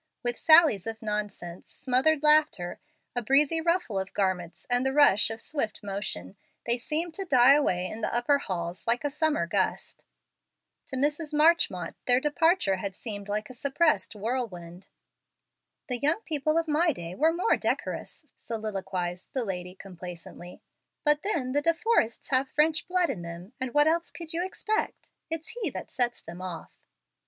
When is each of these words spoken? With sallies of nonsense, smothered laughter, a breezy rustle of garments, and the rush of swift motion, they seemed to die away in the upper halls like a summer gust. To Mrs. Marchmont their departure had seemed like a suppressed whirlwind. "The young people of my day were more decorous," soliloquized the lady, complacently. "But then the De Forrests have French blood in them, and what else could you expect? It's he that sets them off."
With 0.23 0.35
sallies 0.35 0.87
of 0.87 1.03
nonsense, 1.03 1.71
smothered 1.71 2.23
laughter, 2.23 2.79
a 3.15 3.21
breezy 3.21 3.61
rustle 3.61 3.99
of 3.99 4.15
garments, 4.15 4.65
and 4.67 4.83
the 4.83 4.91
rush 4.93 5.29
of 5.29 5.39
swift 5.39 5.83
motion, 5.83 6.35
they 6.65 6.75
seemed 6.75 7.13
to 7.13 7.23
die 7.23 7.53
away 7.53 7.85
in 7.85 8.01
the 8.01 8.11
upper 8.11 8.39
halls 8.39 8.87
like 8.87 9.03
a 9.03 9.11
summer 9.11 9.45
gust. 9.45 10.03
To 10.87 10.95
Mrs. 10.95 11.35
Marchmont 11.35 11.95
their 12.07 12.19
departure 12.19 12.77
had 12.77 12.95
seemed 12.95 13.29
like 13.29 13.47
a 13.51 13.53
suppressed 13.53 14.15
whirlwind. 14.15 14.87
"The 15.87 15.99
young 15.99 16.21
people 16.21 16.57
of 16.57 16.67
my 16.67 16.93
day 16.93 17.13
were 17.13 17.31
more 17.31 17.55
decorous," 17.55 18.33
soliloquized 18.37 19.29
the 19.33 19.45
lady, 19.45 19.75
complacently. 19.75 20.63
"But 21.03 21.21
then 21.21 21.51
the 21.51 21.61
De 21.61 21.75
Forrests 21.75 22.29
have 22.31 22.49
French 22.49 22.87
blood 22.87 23.11
in 23.11 23.21
them, 23.21 23.53
and 23.59 23.71
what 23.75 23.85
else 23.85 24.09
could 24.09 24.33
you 24.33 24.43
expect? 24.43 25.11
It's 25.29 25.49
he 25.49 25.69
that 25.69 25.91
sets 25.91 26.23
them 26.23 26.41
off." 26.41 26.71